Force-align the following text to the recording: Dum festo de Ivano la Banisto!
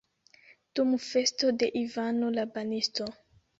Dum 0.79 0.95
festo 1.09 1.53
de 1.65 1.71
Ivano 1.83 2.33
la 2.41 2.49
Banisto! 2.59 3.11